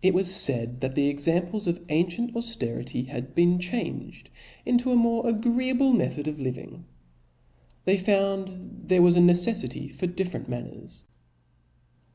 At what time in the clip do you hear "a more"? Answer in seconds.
4.90-5.28